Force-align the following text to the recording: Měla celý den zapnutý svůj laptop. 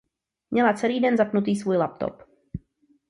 Měla 0.51 0.73
celý 0.73 0.99
den 0.99 1.17
zapnutý 1.17 1.55
svůj 1.55 1.77
laptop. 1.77 2.23